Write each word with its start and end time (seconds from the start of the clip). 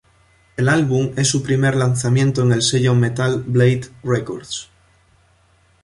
El 0.57 0.67
álbum 0.67 1.11
es 1.15 1.27
su 1.27 1.43
primer 1.43 1.75
lanzamiento 1.75 2.41
en 2.41 2.53
el 2.53 2.63
sello 2.63 2.95
Metal 2.95 3.43
Blade 3.45 3.83
Records. 4.01 4.67